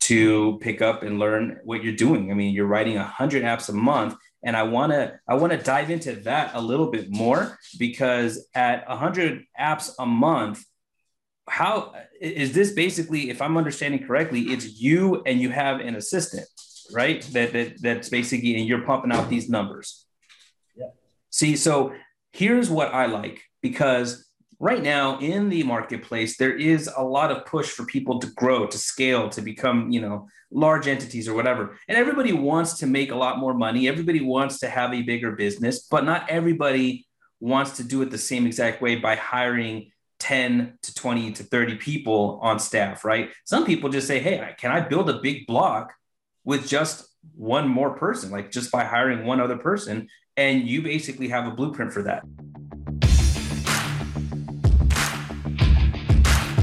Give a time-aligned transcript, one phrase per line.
[0.00, 2.30] to pick up and learn what you're doing.
[2.30, 5.58] I mean, you're writing 100 apps a month and I want to I want to
[5.58, 10.64] dive into that a little bit more because at 100 apps a month
[11.48, 16.46] how is this basically if I'm understanding correctly it's you and you have an assistant
[16.92, 17.22] right?
[17.32, 20.06] That, that that's basically and you're pumping out these numbers.
[20.76, 20.88] Yeah.
[21.30, 21.92] See so
[22.32, 24.23] here's what I like because
[24.58, 28.66] right now in the marketplace there is a lot of push for people to grow
[28.66, 31.76] to scale to become you know large entities or whatever.
[31.88, 33.88] And everybody wants to make a lot more money.
[33.88, 37.06] Everybody wants to have a bigger business but not everybody
[37.40, 41.76] wants to do it the same exact way by hiring 10 to 20 to 30
[41.76, 43.30] people on staff right?
[43.44, 45.92] Some people just say hey can i build a big block
[46.44, 50.08] with just one more person like just by hiring one other person?
[50.36, 52.24] And you basically have a blueprint for that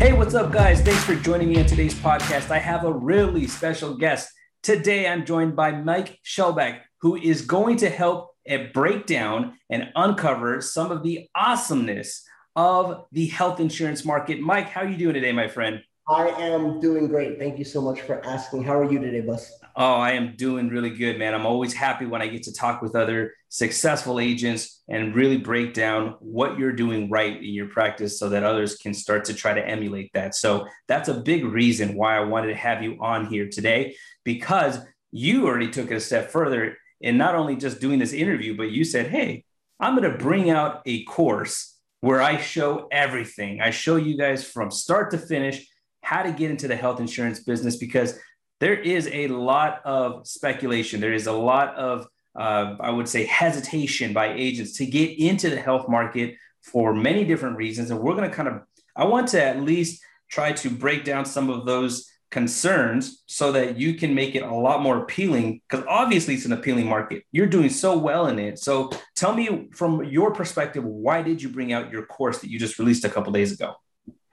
[0.01, 0.81] Hey, what's up, guys?
[0.81, 2.49] Thanks for joining me on today's podcast.
[2.49, 4.31] I have a really special guest.
[4.63, 8.31] Today, I'm joined by Mike Schellbach, who is going to help
[8.73, 12.23] break down and uncover some of the awesomeness
[12.55, 14.41] of the health insurance market.
[14.41, 15.81] Mike, how are you doing today, my friend?
[16.11, 17.39] I am doing great.
[17.39, 18.65] Thank you so much for asking.
[18.65, 19.49] How are you today, Bus?
[19.77, 21.33] Oh, I am doing really good, man.
[21.33, 25.73] I'm always happy when I get to talk with other successful agents and really break
[25.73, 29.53] down what you're doing right in your practice so that others can start to try
[29.53, 30.35] to emulate that.
[30.35, 33.95] So that's a big reason why I wanted to have you on here today
[34.25, 34.79] because
[35.13, 38.69] you already took it a step further in not only just doing this interview, but
[38.69, 39.45] you said, Hey,
[39.79, 43.61] I'm going to bring out a course where I show everything.
[43.61, 45.70] I show you guys from start to finish
[46.11, 48.19] how to get into the health insurance business because
[48.59, 50.99] there is a lot of speculation.
[50.99, 52.05] There is a lot of,
[52.37, 57.23] uh, I would say, hesitation by agents to get into the health market for many
[57.23, 57.91] different reasons.
[57.91, 58.61] And we're going to kind of,
[58.93, 63.77] I want to at least try to break down some of those concerns so that
[63.77, 67.45] you can make it a lot more appealing because obviously it's an appealing market you're
[67.45, 71.73] doing so well in it so tell me from your perspective why did you bring
[71.73, 73.75] out your course that you just released a couple days ago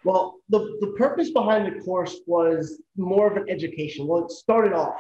[0.09, 4.07] well, the, the purpose behind the course was more of an education.
[4.07, 4.99] Well, it started off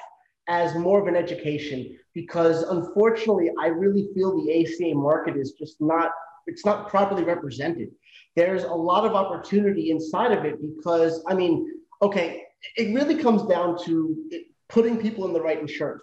[0.48, 5.76] as more of an education because unfortunately, I really feel the ACA market is just
[5.80, 6.10] not,
[6.46, 7.88] it's not properly represented.
[8.36, 12.42] There's a lot of opportunity inside of it because, I mean, okay,
[12.76, 14.30] it really comes down to
[14.68, 16.02] putting people in the right insurance.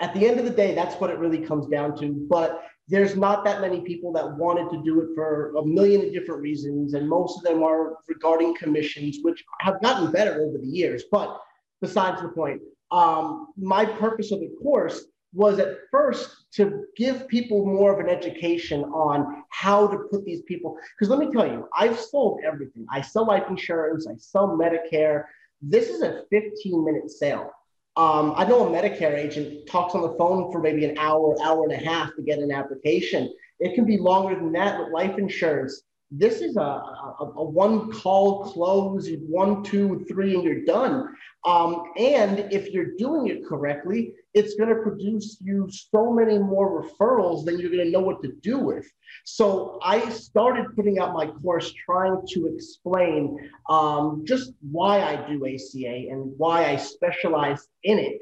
[0.00, 2.12] At the end of the day, that's what it really comes down to.
[2.30, 6.42] But there's not that many people that wanted to do it for a million different
[6.42, 11.04] reasons, and most of them are regarding commissions, which have gotten better over the years.
[11.10, 11.40] But
[11.80, 17.64] besides the point, um, my purpose of the course was at first to give people
[17.64, 20.76] more of an education on how to put these people.
[20.98, 22.84] Because let me tell you, I've sold everything.
[22.90, 25.24] I sell life insurance, I sell Medicare.
[25.62, 27.52] This is a 15 minute sale.
[28.00, 31.64] Um, I know a Medicare agent talks on the phone for maybe an hour, hour
[31.64, 33.30] and a half to get an application.
[33.58, 35.82] It can be longer than that with life insurance.
[36.12, 41.14] This is a, a, a one call close, one, two, three, and you're done.
[41.46, 46.82] Um, and if you're doing it correctly, it's going to produce you so many more
[46.82, 48.90] referrals than you're going to know what to do with.
[49.24, 53.38] So I started putting out my course trying to explain
[53.68, 58.20] um, just why I do ACA and why I specialize in it.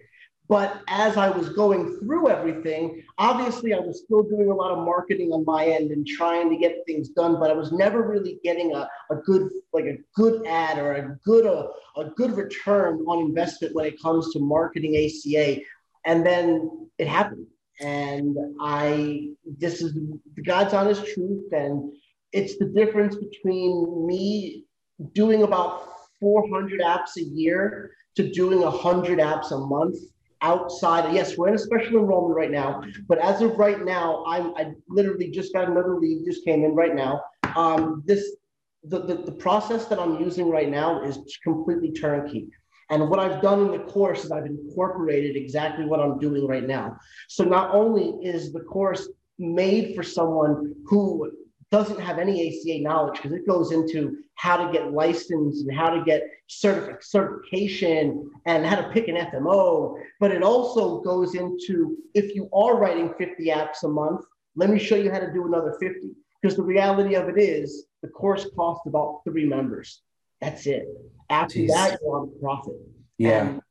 [0.48, 4.78] But as I was going through everything, obviously I was still doing a lot of
[4.78, 8.40] marketing on my end and trying to get things done, but I was never really
[8.42, 11.68] getting a, a good like a good ad or a good a,
[12.00, 15.60] a good return on investment when it comes to marketing ACA.
[16.06, 17.46] And then it happened.
[17.80, 21.52] And I this is the God's honest truth.
[21.52, 21.92] And
[22.32, 24.64] it's the difference between me
[25.12, 25.88] doing about
[26.20, 29.96] 400 apps a year to doing 100 apps a month
[30.42, 31.14] outside.
[31.14, 34.72] Yes, we're in a special enrollment right now, but as of right now, I'm I
[34.88, 37.22] literally just got another lead just came in right now.
[37.56, 38.36] Um, this
[38.84, 42.48] the, the the process that I'm using right now is completely turnkey.
[42.90, 46.66] And what I've done in the course is I've incorporated exactly what I'm doing right
[46.66, 46.96] now.
[47.28, 49.08] So not only is the course
[49.38, 51.30] made for someone who
[51.70, 55.90] doesn't have any ACA knowledge because it goes into how to get licensed and how
[55.90, 60.00] to get certific- certification and how to pick an FMO.
[60.20, 64.24] But it also goes into if you are writing 50 apps a month,
[64.56, 66.10] let me show you how to do another 50.
[66.40, 70.02] Because the reality of it is the course costs about three members.
[70.40, 70.86] That's it.
[71.30, 71.68] After Jeez.
[71.68, 72.74] that, you're on profit.
[73.18, 73.48] Yeah.
[73.48, 73.62] And,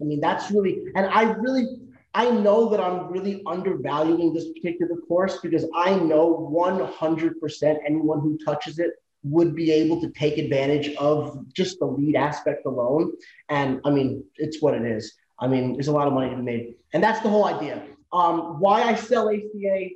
[0.00, 1.78] I mean, that's really, and I really
[2.16, 8.38] I know that I'm really undervaluing this particular course because I know 100% anyone who
[8.42, 8.92] touches it
[9.22, 13.12] would be able to take advantage of just the lead aspect alone.
[13.50, 15.12] And I mean, it's what it is.
[15.38, 16.74] I mean, there's a lot of money to be made.
[16.94, 17.82] And that's the whole idea.
[18.14, 19.90] Um, why I sell ACA,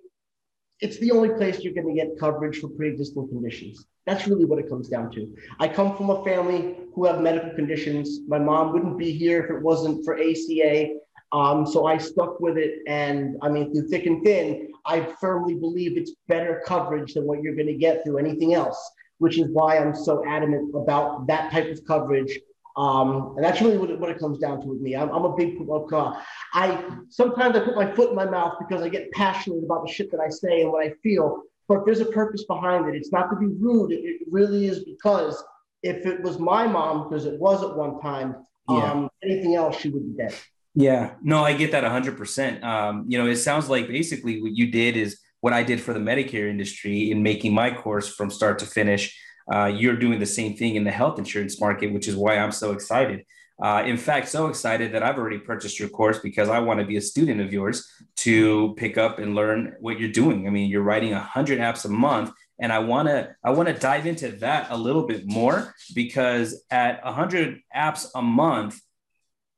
[0.80, 3.86] it's the only place you're going to get coverage for pre-existing conditions.
[4.04, 5.34] That's really what it comes down to.
[5.58, 8.20] I come from a family who have medical conditions.
[8.28, 11.00] My mom wouldn't be here if it wasn't for ACA.
[11.32, 12.80] Um, so I stuck with it.
[12.86, 17.42] And I mean, through thick and thin, I firmly believe it's better coverage than what
[17.42, 18.78] you're going to get through anything else,
[19.18, 22.38] which is why I'm so adamant about that type of coverage.
[22.76, 24.96] Um, and that's really what it, what it comes down to with me.
[24.96, 26.22] I'm, I'm a big, uh,
[26.54, 29.92] I sometimes I put my foot in my mouth because I get passionate about the
[29.92, 31.42] shit that I say and what I feel.
[31.68, 32.96] But there's a purpose behind it.
[32.96, 33.92] It's not to be rude.
[33.92, 35.42] It, it really is because
[35.82, 38.36] if it was my mom, because it was at one time,
[38.68, 38.92] yeah.
[38.92, 40.34] um, anything else, she would be dead.
[40.80, 42.64] Yeah, no, I get that 100%.
[42.64, 45.92] Um, you know, it sounds like basically what you did is what I did for
[45.92, 49.14] the Medicare industry in making my course from start to finish.
[49.52, 52.52] Uh, you're doing the same thing in the health insurance market, which is why I'm
[52.52, 53.26] so excited.
[53.62, 56.86] Uh, in fact, so excited that I've already purchased your course because I want to
[56.86, 57.86] be a student of yours
[58.18, 60.46] to pick up and learn what you're doing.
[60.46, 63.74] I mean, you're writing 100 apps a month, and I want to I want to
[63.74, 68.80] dive into that a little bit more because at 100 apps a month,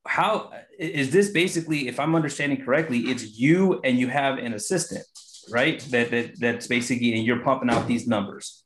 [0.07, 5.05] how is this basically if i'm understanding correctly it's you and you have an assistant
[5.51, 5.81] right?
[5.91, 8.65] That, that that's basically and you're pumping out these numbers.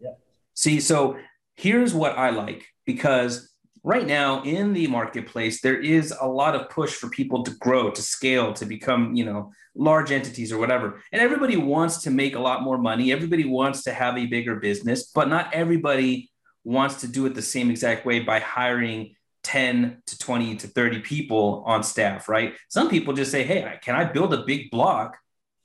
[0.00, 0.12] Yeah.
[0.54, 1.16] See so
[1.56, 6.70] here's what i like because right now in the marketplace there is a lot of
[6.70, 11.00] push for people to grow to scale to become you know large entities or whatever.
[11.12, 13.12] And everybody wants to make a lot more money.
[13.12, 16.30] Everybody wants to have a bigger business but not everybody
[16.64, 21.00] wants to do it the same exact way by hiring 10 to 20 to 30
[21.00, 22.54] people on staff, right?
[22.68, 25.16] Some people just say, hey, can I build a big block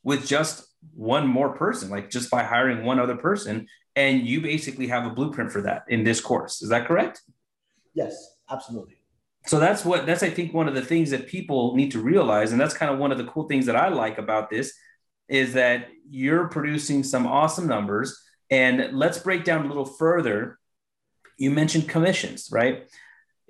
[0.04, 3.68] with just one more person, like just by hiring one other person?
[3.96, 6.62] And you basically have a blueprint for that in this course.
[6.62, 7.22] Is that correct?
[7.94, 8.98] Yes, absolutely.
[9.46, 12.52] So that's what that's I think one of the things that people need to realize,
[12.52, 14.74] and that's kind of one of the cool things that I like about this
[15.28, 18.20] is that you're producing some awesome numbers.
[18.50, 20.60] And let's break down a little further.
[21.38, 22.84] You mentioned commissions, right?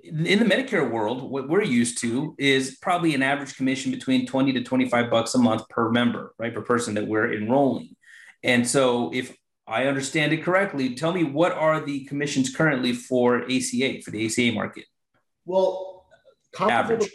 [0.04, 4.52] In the Medicare world, what we're used to is probably an average commission between 20
[4.52, 6.54] to 25 bucks a month per member, right?
[6.54, 7.96] Per person that we're enrolling.
[8.42, 9.34] And so if
[9.66, 14.26] I understand it correctly, tell me what are the commissions currently for ACA, for the
[14.26, 14.84] ACA market?
[15.46, 16.06] Well,
[16.52, 17.10] comparable, average.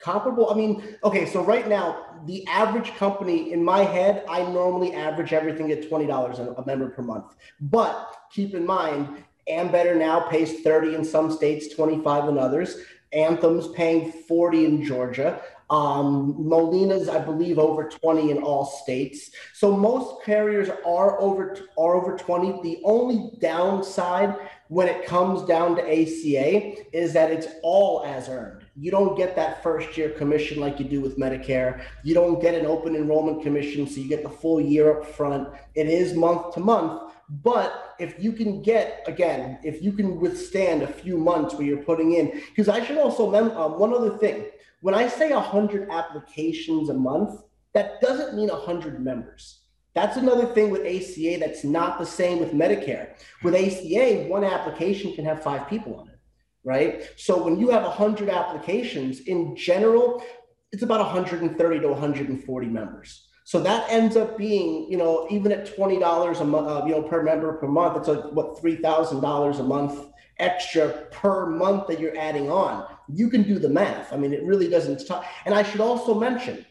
[0.00, 0.50] comparable.
[0.50, 5.32] I mean, okay, so right now, the average company in my head, I normally average
[5.32, 7.36] everything at $20 a member per month.
[7.60, 12.76] But keep in mind, Ambetter now pays 30 in some states, 25 in others.
[13.12, 15.40] Anthem's paying 40 in Georgia.
[15.68, 19.30] Um, Molina's, I believe, over 20 in all states.
[19.52, 22.62] So most carriers are over are over 20.
[22.62, 24.36] The only downside
[24.68, 28.64] when it comes down to ACA is that it's all as earned.
[28.76, 31.82] You don't get that first year commission like you do with Medicare.
[32.04, 35.48] You don't get an open enrollment commission, so you get the full year up front.
[35.74, 40.82] It is month to month but if you can get, again, if you can withstand
[40.82, 44.16] a few months where you're putting in, because I should also, mem- um, one other
[44.18, 44.46] thing,
[44.80, 47.40] when I say 100 applications a month,
[47.74, 49.62] that doesn't mean 100 members.
[49.94, 53.14] That's another thing with ACA that's not the same with Medicare.
[53.42, 56.18] With ACA, one application can have five people on it,
[56.64, 57.02] right?
[57.16, 60.22] So when you have 100 applications, in general,
[60.70, 63.25] it's about 130 to 140 members.
[63.46, 66.90] So that ends up being, you know, even at twenty dollars a month, uh, you
[66.90, 70.08] know, per member per month, it's like what three thousand dollars a month
[70.40, 72.84] extra per month that you're adding on.
[73.08, 74.12] You can do the math.
[74.12, 75.06] I mean, it really doesn't.
[75.06, 75.24] Talk.
[75.44, 76.66] And I should also mention,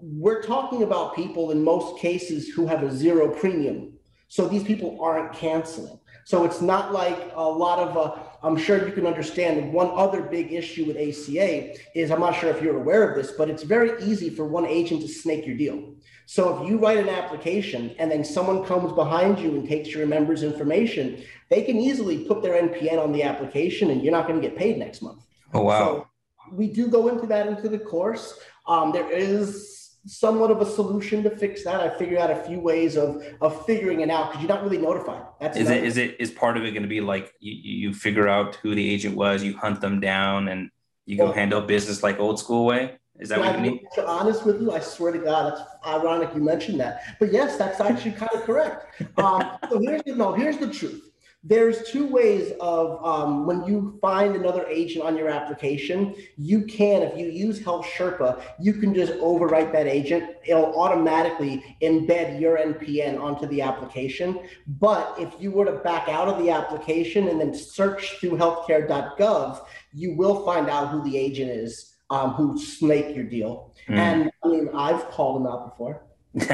[0.00, 3.94] we're talking about people in most cases who have a zero premium.
[4.28, 5.98] So these people aren't canceling.
[6.24, 9.72] So it's not like a lot of, uh, I'm sure you can understand.
[9.72, 13.32] One other big issue with ACA is I'm not sure if you're aware of this,
[13.32, 15.94] but it's very easy for one agent to snake your deal.
[16.26, 20.06] So if you write an application and then someone comes behind you and takes your
[20.06, 24.40] member's information, they can easily put their NPN on the application and you're not going
[24.40, 25.22] to get paid next month.
[25.52, 25.78] Oh, wow.
[25.78, 26.06] So
[26.52, 28.38] we do go into that into the course.
[28.66, 31.80] Um, there is somewhat of a solution to fix that.
[31.80, 34.78] I figured out a few ways of of figuring it out because you're not really
[34.78, 35.22] notified.
[35.40, 37.94] That's is it is it is part of it going to be like you, you
[37.94, 40.70] figure out who the agent was, you hunt them down, and
[41.06, 42.98] you go well, handle business like old school way?
[43.20, 43.80] Is that what you mean?
[43.94, 47.16] To honest with you, I swear to God, it's ironic you mentioned that.
[47.20, 49.02] But yes, that's actually kind of correct.
[49.18, 51.10] Um, so here's the no, here's the truth.
[51.46, 57.02] There's two ways of um, when you find another agent on your application you can
[57.02, 62.56] if you use health sherpa you can just overwrite that agent it'll automatically embed your
[62.56, 67.38] npn onto the application but if you were to back out of the application and
[67.38, 73.14] then search through healthcare.gov you will find out who the agent is um, who snake
[73.14, 73.96] your deal mm.
[73.96, 76.02] and i mean i've called them out before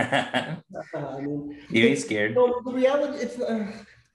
[0.94, 2.34] I mean, you ain't scared.
[2.40, 3.66] Know, the reality, it's uh,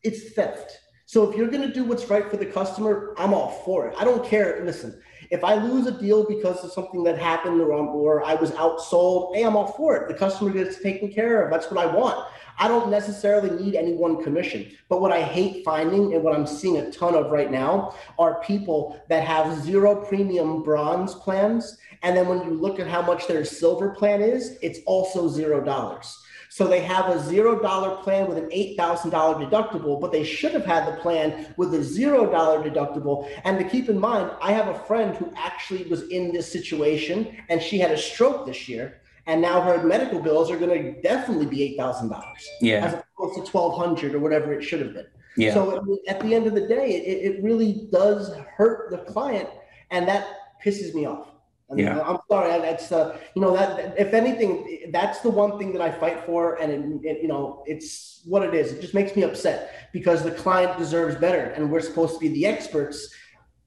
[0.05, 0.79] it's theft.
[1.07, 3.95] So if you're going to do what's right for the customer, I'm all for it.
[3.97, 4.63] I don't care.
[4.65, 8.51] Listen, if I lose a deal because of something that happened or, or I was
[8.51, 10.07] outsold, hey, I'm all for it.
[10.07, 11.51] The customer gets taken care of.
[11.51, 12.27] That's what I want.
[12.57, 14.71] I don't necessarily need any one commission.
[14.89, 18.41] But what I hate finding and what I'm seeing a ton of right now are
[18.41, 21.77] people that have zero premium bronze plans.
[22.01, 25.63] And then when you look at how much their silver plan is, it's also zero
[25.63, 26.17] dollars.
[26.55, 30.63] So they have a zero dollar plan with an $8,000 deductible, but they should have
[30.63, 33.29] had the plan with a zero dollar deductible.
[33.43, 37.35] And to keep in mind, I have a friend who actually was in this situation
[37.49, 39.01] and she had a stroke this year.
[39.25, 42.23] And now her medical bills are going to definitely be $8,000
[42.61, 42.85] yeah.
[42.85, 45.07] as opposed to 1200 or whatever it should have been.
[45.35, 45.53] Yeah.
[45.53, 49.49] So at the end of the day, it, it really does hurt the client.
[49.91, 50.25] And that
[50.63, 51.34] pisses me off.
[51.73, 51.99] Yeah.
[52.01, 52.61] I'm sorry.
[52.61, 56.55] That's uh, you know that if anything, that's the one thing that I fight for,
[56.55, 58.73] and it, it, you know it's what it is.
[58.73, 62.27] It just makes me upset because the client deserves better, and we're supposed to be
[62.27, 63.11] the experts,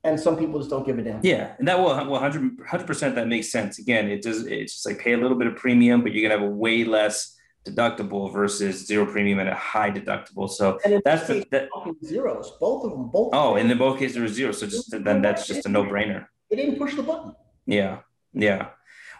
[0.04, 1.20] and some people just don't give a damn.
[1.24, 3.80] Yeah, and that will 100 percent that makes sense.
[3.80, 4.46] Again, it does.
[4.46, 6.84] It's just like pay a little bit of premium, but you're gonna have a way
[6.84, 7.36] less
[7.66, 10.48] deductible versus zero premium and a high deductible.
[10.48, 11.68] So that's the that,
[12.04, 12.52] zeros.
[12.60, 13.08] Both of them.
[13.08, 13.30] Both.
[13.32, 14.52] Oh, and in both cases there was zero.
[14.52, 16.26] So just then that's just a no brainer.
[16.48, 17.34] They didn't push the button.
[17.68, 17.98] Yeah,
[18.32, 18.70] yeah.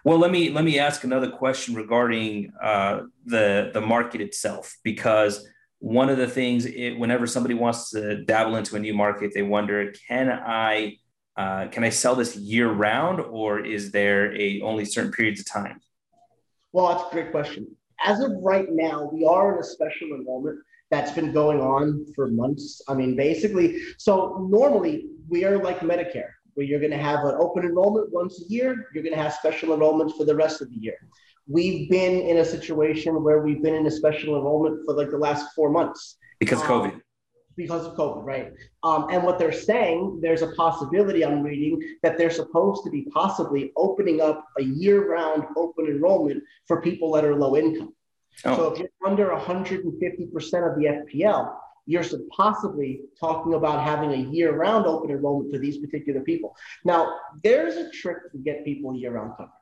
[0.05, 5.47] Well, let me let me ask another question regarding uh, the the market itself, because
[5.81, 9.43] one of the things, it, whenever somebody wants to dabble into a new market, they
[9.43, 10.97] wonder, can I
[11.37, 15.47] uh, can I sell this year round, or is there a only certain periods of
[15.47, 15.79] time?
[16.73, 17.67] Well, that's a great question.
[18.03, 20.59] As of right now, we are in a special enrollment
[20.91, 22.81] that's been going on for months.
[22.89, 27.37] I mean, basically, so normally we are like Medicare where you're going to have an
[27.39, 28.89] open enrollment once a year.
[28.93, 30.97] You're going to have special enrollments for the rest of the year.
[31.47, 35.19] We've been in a situation where we've been in a special enrollment for like the
[35.19, 37.01] last four months because um, COVID.
[37.57, 38.53] Because of COVID, right?
[38.83, 43.07] Um, and what they're saying, there's a possibility I'm reading that they're supposed to be
[43.15, 47.95] possibly opening up a year-round open enrollment for people that are low income.
[48.45, 48.57] Oh.
[48.57, 51.55] So if you're under 150% of the FPL,
[51.89, 56.55] you're possibly talking about having a year-round open enrollment for these particular people.
[56.85, 59.53] Now, there's a trick to get people year-round coverage.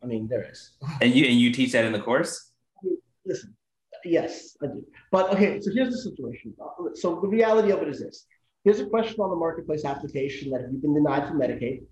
[0.00, 0.70] I mean, there is.
[1.00, 2.52] And you and you teach that in the course?
[3.26, 3.54] Listen,
[4.04, 4.84] yes, I do.
[5.10, 6.54] But okay, so here's the situation.
[6.94, 8.26] So the reality of it is this:
[8.64, 11.82] here's a question on the marketplace application that if you've been denied from Medicaid,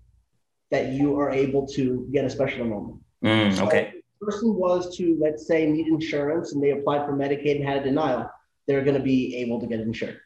[0.71, 2.99] that you are able to get a special enrollment.
[3.23, 3.93] Mm, so okay.
[4.19, 7.83] person was to let's say need insurance and they applied for Medicaid and had a
[7.83, 8.29] denial
[8.71, 10.19] they're going to be able to get insured.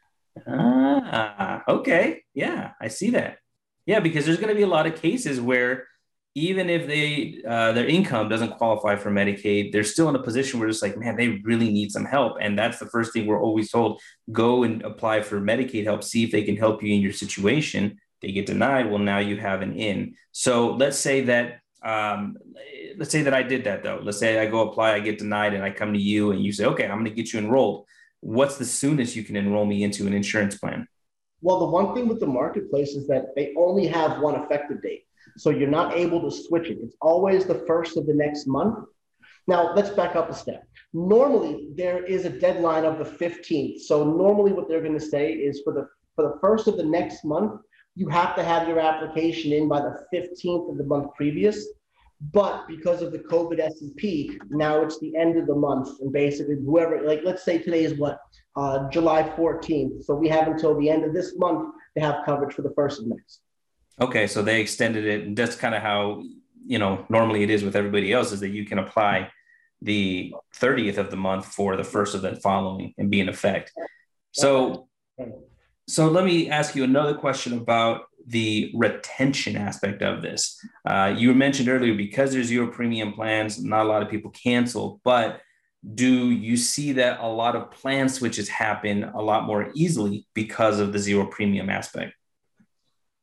[0.47, 2.23] Ah, okay.
[2.33, 3.37] Yeah, I see that.
[3.85, 5.87] Yeah, because there's going to be a lot of cases where
[6.35, 10.59] even if they uh, their income doesn't qualify for Medicaid, they're still in a position
[10.59, 12.37] where it's like, man, they really need some help.
[12.41, 16.23] And that's the first thing we're always told: go and apply for Medicaid help, see
[16.23, 17.97] if they can help you in your situation.
[18.21, 18.89] They get denied.
[18.89, 20.15] Well, now you have an in.
[20.33, 22.37] So let's say that um,
[22.97, 23.99] let's say that I did that though.
[24.03, 26.51] Let's say I go apply, I get denied, and I come to you and you
[26.51, 27.85] say, okay, I'm going to get you enrolled
[28.21, 30.87] what's the soonest you can enroll me into an insurance plan?
[31.41, 35.05] Well, the one thing with the marketplace is that they only have one effective date.
[35.37, 36.79] So you're not able to switch it.
[36.81, 38.79] It's always the first of the next month.
[39.47, 40.63] Now, let's back up a step.
[40.93, 43.81] Normally, there is a deadline of the 15th.
[43.81, 46.83] So normally what they're going to say is for the for the first of the
[46.83, 47.61] next month,
[47.95, 51.67] you have to have your application in by the 15th of the month previous.
[52.31, 56.55] But because of the COVID SEP, now it's the end of the month, and basically
[56.55, 58.19] whoever, like, let's say today is what
[58.55, 62.55] uh, July 14th, so we have until the end of this month to have coverage
[62.55, 63.41] for the first of next.
[63.99, 66.23] Okay, so they extended it, and that's kind of how
[66.65, 69.29] you know normally it is with everybody else is that you can apply
[69.81, 73.71] the 30th of the month for the first of the following and be in effect.
[74.31, 74.87] So,
[75.87, 80.59] so let me ask you another question about the retention aspect of this.
[80.85, 84.99] Uh, you mentioned earlier because there's zero premium plans, not a lot of people cancel,
[85.03, 85.41] but
[85.93, 90.79] do you see that a lot of plan switches happen a lot more easily because
[90.79, 92.13] of the zero premium aspect?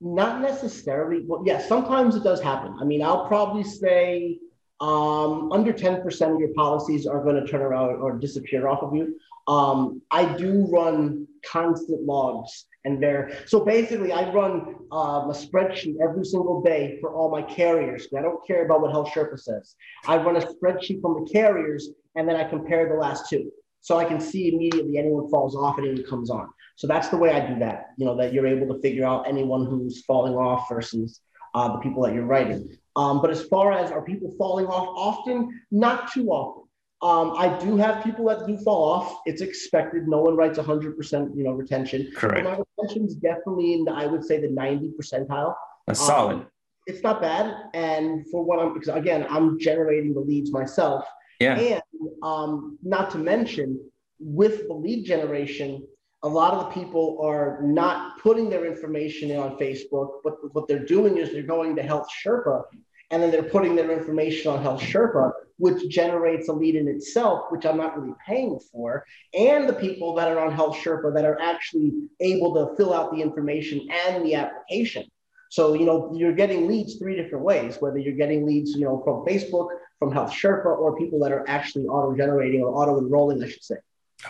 [0.01, 1.25] Not necessarily.
[1.27, 2.77] Well, yeah, sometimes it does happen.
[2.81, 4.39] I mean, I'll probably say
[4.81, 8.95] um, under 10% of your policies are going to turn around or disappear off of
[8.95, 9.17] you.
[9.49, 13.31] Um, I do run constant logs and there.
[13.47, 18.09] So basically, I run um, a spreadsheet every single day for all my carriers.
[18.17, 19.77] I don't care about what Health Sherpa says.
[20.07, 23.99] I run a spreadsheet from the carriers, and then I compare the last two, so
[23.99, 26.49] I can see immediately anyone falls off and anyone comes on.
[26.77, 27.91] So that's the way I do that.
[27.99, 31.21] You know that you're able to figure out anyone who's falling off versus
[31.55, 32.77] uh, the people that you're writing.
[32.97, 35.61] Um, but as far as are people falling off often?
[35.71, 36.62] Not too often.
[37.03, 39.23] Um, I do have people that do fall off.
[39.27, 40.07] It's expected.
[40.07, 42.11] No one writes 100%, you know, retention.
[42.15, 42.45] Correct.
[42.45, 45.55] But my retention is definitely in the, I would say the 90 percentile.
[45.87, 46.47] That's um, solid.
[46.87, 47.55] It's not bad.
[47.75, 51.05] And for what I'm, because again, I'm generating the leads myself.
[51.41, 51.59] Yeah.
[51.59, 51.83] And
[52.23, 53.81] um, not to mention,
[54.21, 55.85] with the lead generation,
[56.23, 60.69] a lot of the people are not putting their information in on Facebook, but what
[60.69, 62.63] they're doing is they're going to Health Sherpa
[63.12, 67.45] and then they're putting their information on Health Sherpa, which generates a lead in itself,
[67.50, 69.04] which I'm not really paying for,
[69.35, 73.12] and the people that are on Health Sherpa that are actually able to fill out
[73.12, 75.04] the information and the application.
[75.50, 79.02] So, you know, you're getting leads three different ways, whether you're getting leads, you know,
[79.04, 83.42] from Facebook, from Health Sherpa, or people that are actually auto generating or auto enrolling,
[83.45, 83.76] I should say.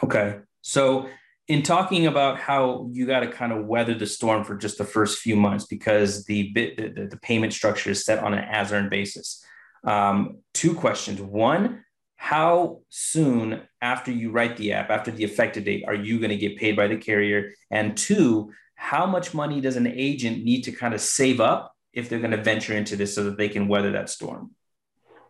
[0.02, 0.40] Okay.
[0.62, 1.08] So
[1.48, 4.84] in talking about how you got to kind of weather the storm for just the
[4.84, 8.72] first few months because the bit the, the payment structure is set on an as
[8.72, 9.44] earned basis.
[9.84, 11.20] Um, two questions.
[11.20, 11.84] One
[12.16, 16.36] how soon after you write the app after the effective date are you going to
[16.36, 17.52] get paid by the carrier?
[17.70, 22.08] And two how much money does an agent need to kind of save up if
[22.08, 24.52] they're going to venture into this so that they can weather that storm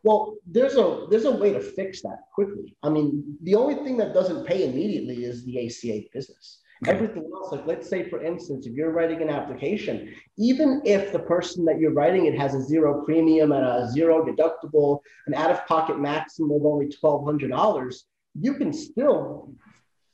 [0.03, 2.77] well, there's a there's a way to fix that quickly.
[2.83, 6.61] I mean, the only thing that doesn't pay immediately is the ACA business.
[6.83, 6.97] Okay.
[6.97, 11.21] Everything else, like let's say for instance, if you're writing an application, even if the
[11.21, 16.01] person that you're writing it has a zero premium and a zero deductible, an out-of-pocket
[16.01, 19.55] maximum of only twelve hundred dollars, you can still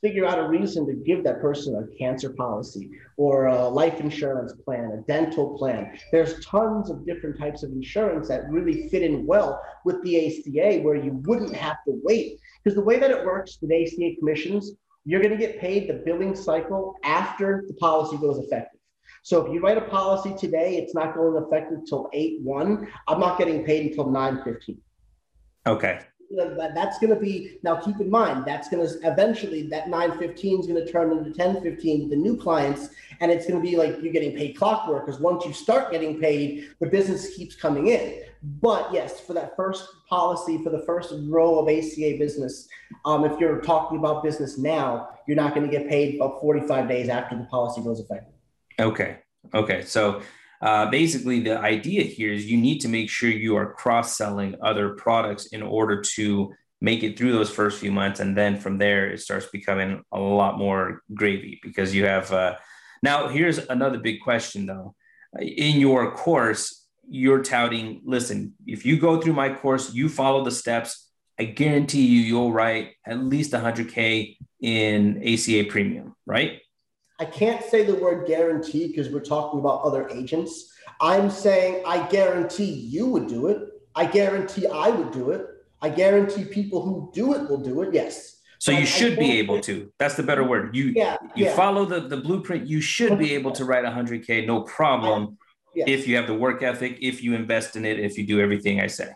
[0.01, 4.53] figure out a reason to give that person a cancer policy or a life insurance
[4.63, 5.97] plan, a dental plan.
[6.11, 10.81] There's tons of different types of insurance that really fit in well with the ACA
[10.81, 12.39] where you wouldn't have to wait.
[12.63, 14.71] Because the way that it works with ACA commissions,
[15.05, 18.79] you're going to get paid the billing cycle after the policy goes effective.
[19.23, 22.87] So if you write a policy today, it's not going effective till 8 1.
[23.07, 24.77] I'm not getting paid until 9 15.
[25.67, 25.99] Okay
[26.31, 30.67] that's going to be now keep in mind that's going to eventually that 915 is
[30.67, 32.89] going to turn into 1015 to the new clients
[33.19, 36.19] and it's going to be like you're getting paid clockwork because once you start getting
[36.19, 38.21] paid the business keeps coming in.
[38.61, 42.67] But yes for that first policy for the first row of aca business
[43.05, 46.87] um, if you're talking about business now you're not going to get paid about 45
[46.87, 48.33] days after the policy goes effective.
[48.79, 49.17] Okay
[49.53, 50.21] okay so
[50.61, 54.55] uh, basically, the idea here is you need to make sure you are cross selling
[54.61, 58.19] other products in order to make it through those first few months.
[58.19, 62.31] And then from there, it starts becoming a lot more gravy because you have.
[62.31, 62.55] Uh,
[63.01, 64.95] now, here's another big question though.
[65.39, 70.51] In your course, you're touting, listen, if you go through my course, you follow the
[70.51, 76.59] steps, I guarantee you, you'll write at least 100K in ACA premium, right?
[77.19, 80.73] I can't say the word guarantee because we're talking about other agents.
[81.01, 83.69] I'm saying I guarantee you would do it.
[83.95, 85.45] I guarantee I would do it.
[85.81, 87.93] I guarantee people who do it will do it.
[87.93, 88.37] Yes.
[88.59, 89.91] So you should be able to.
[89.99, 90.75] That's the better word.
[90.75, 91.55] You yeah, you yeah.
[91.55, 92.67] follow the, the blueprint.
[92.67, 95.37] You should be able to write 100k, no problem,
[95.73, 95.87] yes.
[95.87, 98.81] if you have the work ethic, if you invest in it, if you do everything
[98.81, 99.11] I say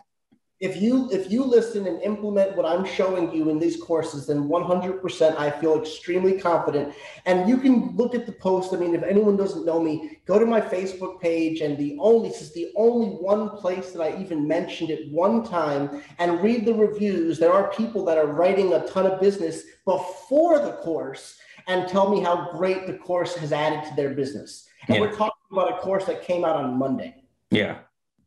[0.60, 4.48] if you if you listen and implement what i'm showing you in these courses then
[4.48, 6.94] 100% i feel extremely confident.
[7.26, 8.72] And you can look at the post.
[8.72, 12.28] I mean if anyone doesn't know me go to my facebook page and the only
[12.28, 16.64] this is the only one place that i even mentioned it one time and read
[16.64, 17.38] the reviews.
[17.38, 21.36] There are people that are writing a ton of business before the course
[21.66, 24.68] and tell me how great the course has added to their business.
[24.86, 25.00] And yeah.
[25.00, 27.24] we're talking about a course that came out on monday.
[27.50, 27.78] Yeah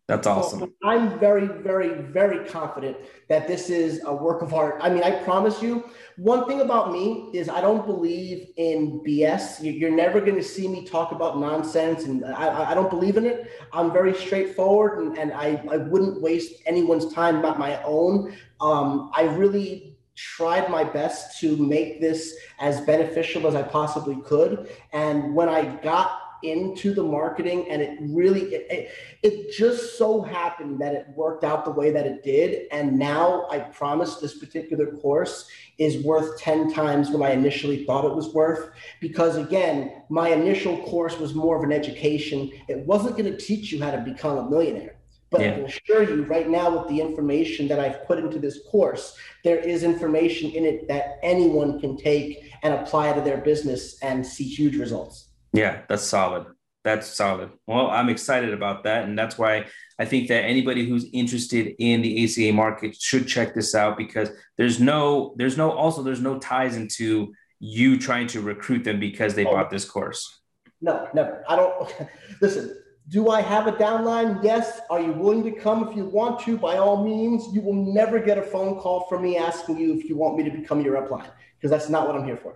[0.07, 0.59] that's awesome.
[0.59, 2.95] So I'm very, very, very confident
[3.27, 4.79] that this is a work of art.
[4.81, 5.83] I mean, I promise you,
[6.15, 9.59] one thing about me is I don't believe in BS.
[9.61, 13.25] You're never going to see me talk about nonsense, and I, I don't believe in
[13.25, 13.51] it.
[13.73, 18.33] I'm very straightforward, and, and I, I wouldn't waste anyone's time, not my own.
[18.61, 24.69] Um, I really tried my best to make this as beneficial as I possibly could.
[24.93, 28.91] And when I got into the marketing and it really it, it,
[29.23, 33.47] it, just so happened that it worked out the way that it did and now
[33.49, 38.33] i promise this particular course is worth 10 times what i initially thought it was
[38.33, 38.71] worth
[39.01, 43.71] because again my initial course was more of an education it wasn't going to teach
[43.71, 44.97] you how to become a millionaire
[45.29, 45.51] But yeah.
[45.51, 49.17] I can assure you right now, with the information that I've put into this course,
[49.43, 54.25] there is information in it that anyone can take and apply to their business and
[54.25, 55.26] see huge results.
[55.53, 56.45] Yeah, that's solid.
[56.83, 57.49] That's solid.
[57.65, 59.03] Well, I'm excited about that.
[59.03, 59.65] And that's why
[59.99, 64.29] I think that anybody who's interested in the ACA market should check this out because
[64.57, 69.33] there's no, there's no, also, there's no ties into you trying to recruit them because
[69.33, 69.51] they oh.
[69.51, 70.39] bought this course.
[70.79, 71.43] No, never.
[71.49, 71.93] I don't,
[72.41, 72.77] listen,
[73.09, 74.43] do I have a downline?
[74.43, 74.79] Yes.
[74.89, 76.57] Are you willing to come if you want to?
[76.57, 80.07] By all means, you will never get a phone call from me asking you if
[80.07, 82.55] you want me to become your upline because that's not what I'm here for.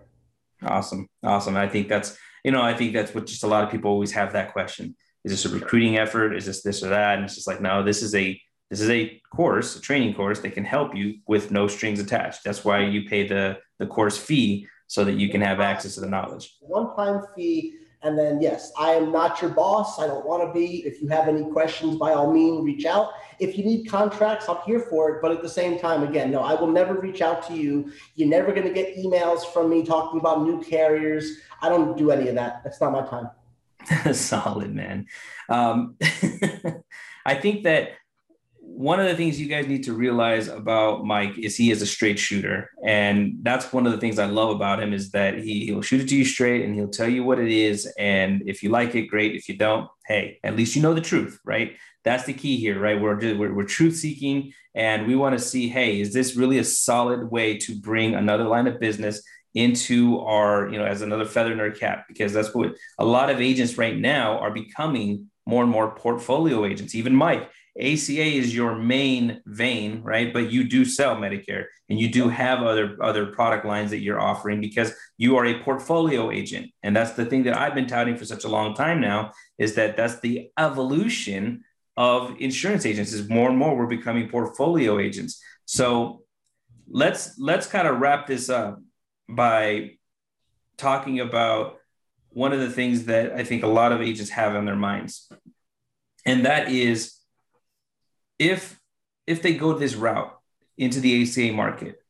[0.63, 1.08] Awesome.
[1.23, 1.58] Awesome.
[1.58, 4.12] I think that's, you know, I think that's what just a lot of people always
[4.12, 4.95] have that question.
[5.23, 6.34] Is this a recruiting effort?
[6.34, 7.15] Is this this or that?
[7.15, 10.39] And it's just like, no, this is a this is a course, a training course
[10.39, 12.43] that can help you with no strings attached.
[12.43, 16.01] That's why you pay the the course fee so that you can have access to
[16.01, 16.56] the knowledge.
[16.60, 19.99] One time fee and then, yes, I am not your boss.
[19.99, 20.84] I don't want to be.
[20.86, 23.12] If you have any questions, by all means, reach out.
[23.41, 25.21] If you need contracts, I'm here for it.
[25.21, 27.91] But at the same time, again, no, I will never reach out to you.
[28.15, 31.39] You're never going to get emails from me talking about new carriers.
[31.62, 32.62] I don't do any of that.
[32.63, 33.30] That's not my time.
[34.13, 35.08] Solid, man.
[35.49, 35.97] Um,
[37.25, 37.93] I think that
[38.60, 41.86] one of the things you guys need to realize about Mike is he is a
[41.86, 42.69] straight shooter.
[42.86, 46.01] And that's one of the things I love about him is that he, he'll shoot
[46.01, 47.91] it to you straight and he'll tell you what it is.
[47.99, 49.36] And if you like it, great.
[49.36, 51.75] If you don't, hey, at least you know the truth, right?
[52.04, 53.00] That's the key here, right?
[53.00, 56.64] We're, we're, we're truth seeking and we want to see, hey, is this really a
[56.64, 59.22] solid way to bring another line of business
[59.54, 62.06] into our, you know, as another feather in our cap?
[62.08, 66.66] Because that's what a lot of agents right now are becoming more and more portfolio
[66.66, 66.96] agents.
[66.96, 70.34] Even Mike, ACA is your main vein, right?
[70.34, 74.20] But you do sell Medicare and you do have other other product lines that you're
[74.20, 76.72] offering because you are a portfolio agent.
[76.84, 79.76] And that's the thing that I've been touting for such a long time now is
[79.76, 81.64] that that's the evolution
[81.97, 85.41] of insurance agents is more and more we're becoming portfolio agents.
[85.65, 86.23] So
[86.89, 88.80] let's let's kind of wrap this up
[89.30, 89.91] by
[90.77, 91.77] talking about
[92.30, 95.30] one of the things that I think a lot of agents have on their minds.
[96.25, 97.17] And that is
[98.39, 98.80] if
[99.27, 100.38] if they go this route
[100.77, 102.01] into the ACA market,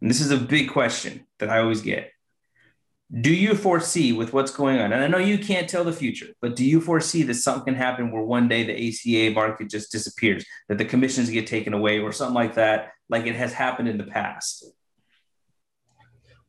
[0.00, 2.12] and this is a big question that I always get.
[3.10, 4.92] Do you foresee with what's going on?
[4.92, 7.74] And I know you can't tell the future, but do you foresee that something can
[7.74, 12.00] happen where one day the ACA market just disappears, that the commissions get taken away
[12.00, 14.66] or something like that, like it has happened in the past?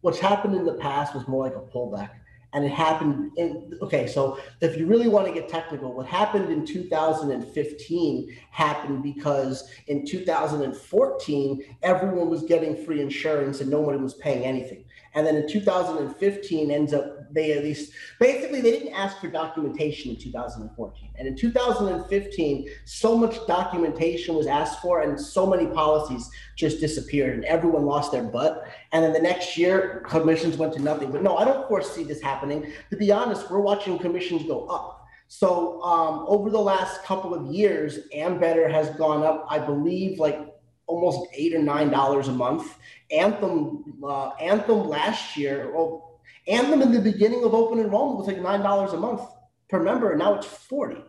[0.02, 2.10] What's happened in the past was more like a pullback
[2.54, 6.52] and it happened in okay so if you really want to get technical what happened
[6.52, 14.44] in 2015 happened because in 2014 everyone was getting free insurance and nobody was paying
[14.44, 14.84] anything
[15.16, 20.12] and then in 2015 ends up they at least basically they didn't ask for documentation
[20.12, 26.30] in 2014 and in 2015 so much documentation was asked for and so many policies
[26.56, 28.68] just disappeared and everyone lost their butt.
[28.92, 31.12] And then the next year commissions went to nothing.
[31.12, 32.72] But no i don't foresee this happening.
[32.90, 35.06] To be honest we're watching commissions go up.
[35.28, 40.50] So um, over the last couple of years ambetter has gone up i believe like
[40.90, 42.76] almost eight or nine dollars a month.
[43.12, 48.42] Anthem, uh, Anthem last year, well, Anthem in the beginning of open enrollment was like
[48.42, 49.22] nine dollars a month
[49.70, 51.04] per member, and now it's forty.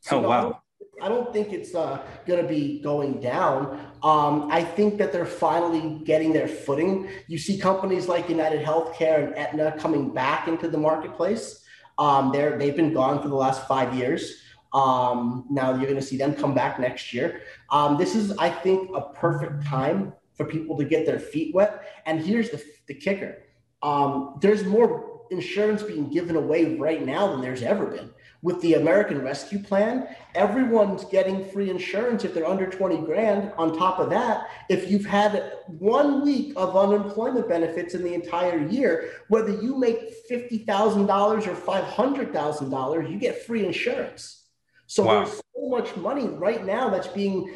[0.00, 0.62] So oh wow!
[1.00, 3.80] I don't think it's uh, going to be going down.
[4.02, 7.08] Um, I think that they're finally getting their footing.
[7.26, 11.64] You see companies like United Healthcare and Aetna coming back into the marketplace.
[11.98, 14.42] Um, they're they've been gone for the last five years.
[14.72, 17.42] Um, now you're going to see them come back next year.
[17.70, 22.02] Um, this is, I think, a perfect time for people to get their feet wet.
[22.06, 23.36] And here's the, the kicker
[23.82, 28.10] um, there's more insurance being given away right now than there's ever been.
[28.42, 33.52] With the American Rescue Plan, everyone's getting free insurance if they're under 20 grand.
[33.58, 38.66] On top of that, if you've had one week of unemployment benefits in the entire
[38.66, 44.46] year, whether you make $50,000 or $500,000, you get free insurance.
[44.86, 45.24] So wow.
[45.24, 47.54] there's so much money right now that's being,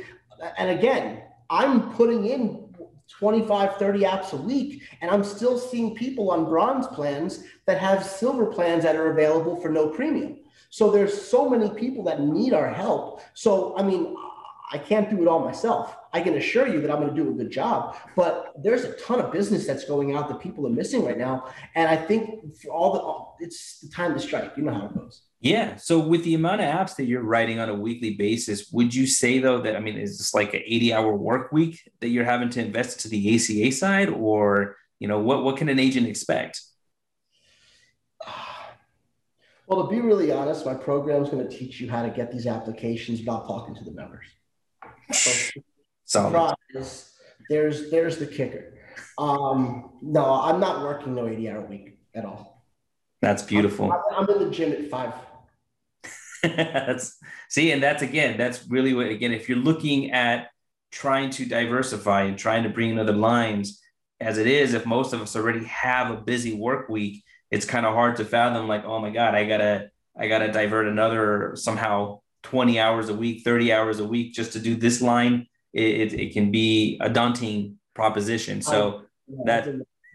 [0.59, 2.64] and again, I'm putting in
[3.09, 8.05] 25, 30 apps a week, and I'm still seeing people on bronze plans that have
[8.05, 10.39] silver plans that are available for no premium.
[10.71, 13.21] So there's so many people that need our help.
[13.35, 14.17] So, I mean,
[14.73, 15.97] I can't do it all myself.
[16.13, 18.93] I can assure you that I'm going to do a good job, but there's a
[18.95, 21.53] ton of business that's going out that people are missing right now.
[21.75, 24.53] And I think for all the, it's the time to strike.
[24.57, 25.23] You know how it goes.
[25.45, 25.77] Yeah.
[25.77, 29.07] So with the amount of apps that you're writing on a weekly basis, would you
[29.07, 32.25] say though that I mean is this like an 80 hour work week that you're
[32.25, 36.09] having to invest to the ACA side or you know what what can an agent
[36.09, 36.61] expect?
[39.67, 42.31] Well, to be really honest, my program is going to teach you how to get
[42.31, 44.27] these applications without talking to the members.
[46.07, 46.55] So
[47.49, 48.75] there's there's the kicker.
[49.17, 52.63] Um, no, I'm not working no 80 hour week at all.
[53.23, 53.91] That's beautiful.
[53.91, 55.15] I'm, I'm in the gym at five.
[56.57, 60.49] That's see, and that's again, that's really what again, if you're looking at
[60.91, 63.81] trying to diversify and trying to bring in other lines,
[64.21, 67.85] as it is, if most of us already have a busy work week, it's kind
[67.85, 72.21] of hard to fathom like, oh my God, I gotta, I gotta divert another somehow
[72.45, 75.47] 20 hours a week, 30 hours a week just to do this line.
[75.73, 78.63] It, it, it can be a daunting proposition.
[78.63, 79.67] So oh, that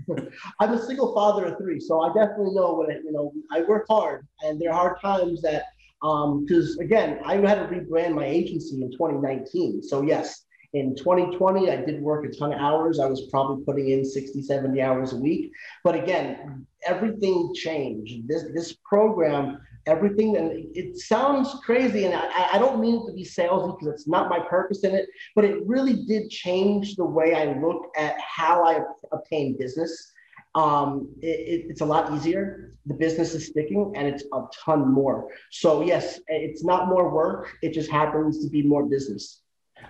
[0.59, 3.33] I'm a single father of three, so I definitely know what you know.
[3.51, 5.65] I work hard, and there are times that
[6.01, 9.83] because um, again, I had to rebrand my agency in 2019.
[9.83, 12.99] So yes, in 2020, I did work a ton of hours.
[12.99, 15.51] I was probably putting in 60, 70 hours a week.
[15.83, 18.27] But again, everything changed.
[18.27, 23.13] This this program, everything, and it sounds crazy, and I, I don't mean it to
[23.13, 27.05] be salesy because it's not my purpose in it, but it really did change the
[27.05, 28.81] way I look at how I
[29.11, 30.11] obtain business.
[30.55, 32.73] Um, it, it, it's a lot easier.
[32.85, 35.29] The business is sticking, and it's a ton more.
[35.51, 37.55] So yes, it's not more work.
[37.61, 39.41] It just happens to be more business.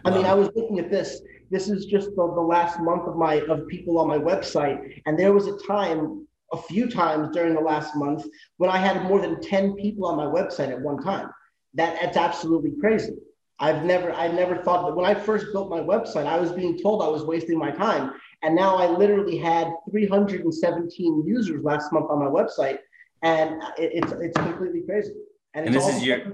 [0.05, 1.21] I mean, I was looking at this.
[1.49, 5.17] This is just the, the last month of my of people on my website, and
[5.17, 8.25] there was a time, a few times during the last month,
[8.57, 11.29] when I had more than ten people on my website at one time.
[11.73, 13.15] That that's absolutely crazy.
[13.59, 16.77] I've never I never thought that when I first built my website, I was being
[16.77, 22.07] told I was wasting my time, and now I literally had 317 users last month
[22.09, 22.79] on my website,
[23.21, 25.13] and it, it's it's completely crazy.
[25.53, 26.33] And, and this is your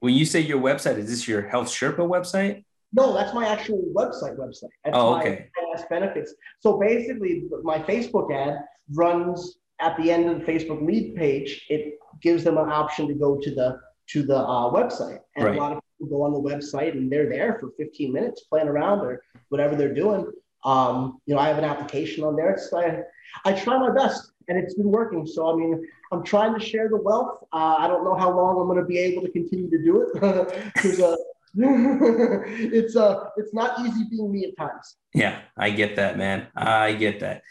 [0.00, 2.64] when you say your website, is this your Health Sherpa website?
[2.92, 4.36] No, that's my actual website.
[4.36, 4.68] Website.
[4.84, 5.48] That's oh, okay.
[5.74, 6.34] My benefits.
[6.60, 8.58] So basically, my Facebook ad
[8.94, 11.64] runs at the end of the Facebook lead page.
[11.70, 13.80] It gives them an option to go to the
[14.10, 15.56] to the uh, website, and right.
[15.56, 19.00] a lot of go on the website and they're there for 15 minutes playing around
[19.00, 20.30] or whatever they're doing.
[20.64, 22.58] Um, you know, I have an application on there.
[22.74, 23.02] I,
[23.44, 25.26] I try my best, and it's been working.
[25.26, 27.44] So I mean, I'm trying to share the wealth.
[27.52, 30.02] Uh, I don't know how long I'm going to be able to continue to do
[30.02, 31.16] it because uh,
[31.56, 34.96] it's uh, it's not easy being me at times.
[35.14, 36.48] Yeah, I get that, man.
[36.56, 37.42] I get that.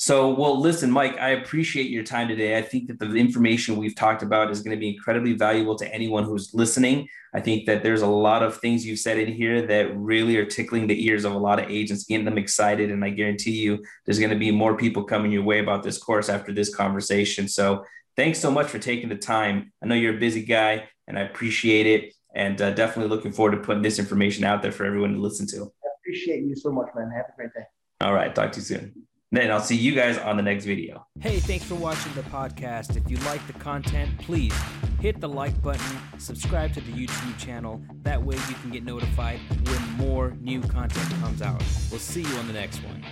[0.00, 2.56] So, well, listen, Mike, I appreciate your time today.
[2.56, 5.92] I think that the information we've talked about is going to be incredibly valuable to
[5.92, 7.08] anyone who's listening.
[7.34, 10.44] I think that there's a lot of things you've said in here that really are
[10.44, 12.92] tickling the ears of a lot of agents, getting them excited.
[12.92, 15.98] And I guarantee you there's going to be more people coming your way about this
[15.98, 17.48] course after this conversation.
[17.48, 17.84] So,
[18.16, 19.72] thanks so much for taking the time.
[19.82, 22.14] I know you're a busy guy and I appreciate it.
[22.36, 25.48] And uh, definitely looking forward to putting this information out there for everyone to listen
[25.48, 25.72] to.
[25.84, 27.10] I appreciate you so much, man.
[27.16, 27.64] Have a great day.
[28.00, 28.32] All right.
[28.32, 29.07] Talk to you soon.
[29.30, 31.06] Then I'll see you guys on the next video.
[31.20, 32.96] Hey, thanks for watching the podcast.
[32.96, 34.54] If you like the content, please
[35.00, 37.82] hit the like button, subscribe to the YouTube channel.
[38.02, 41.62] That way you can get notified when more new content comes out.
[41.90, 43.04] We'll see you on the next one.